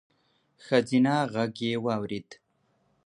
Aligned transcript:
ښځينه 0.65 1.15
غږ 1.33 1.53
يې 1.67 1.73
واورېد: 1.85 2.29